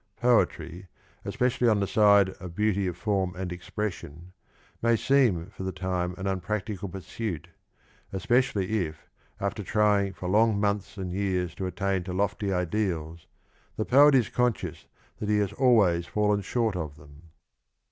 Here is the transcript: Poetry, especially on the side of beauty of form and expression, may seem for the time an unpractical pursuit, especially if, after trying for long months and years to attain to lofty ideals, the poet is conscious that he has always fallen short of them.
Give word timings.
Poetry, 0.19 0.87
especially 1.25 1.67
on 1.67 1.79
the 1.79 1.85
side 1.85 2.29
of 2.39 2.55
beauty 2.55 2.87
of 2.87 2.97
form 2.97 3.35
and 3.35 3.51
expression, 3.51 4.33
may 4.81 4.95
seem 4.95 5.51
for 5.55 5.61
the 5.61 5.71
time 5.71 6.15
an 6.17 6.25
unpractical 6.25 6.89
pursuit, 6.89 7.49
especially 8.11 8.87
if, 8.87 9.05
after 9.39 9.61
trying 9.63 10.13
for 10.13 10.27
long 10.27 10.59
months 10.59 10.97
and 10.97 11.13
years 11.13 11.53
to 11.53 11.67
attain 11.67 12.03
to 12.05 12.13
lofty 12.13 12.51
ideals, 12.51 13.27
the 13.77 13.85
poet 13.85 14.15
is 14.15 14.27
conscious 14.29 14.87
that 15.19 15.29
he 15.29 15.37
has 15.37 15.53
always 15.53 16.07
fallen 16.07 16.41
short 16.41 16.75
of 16.75 16.95
them. 16.95 17.29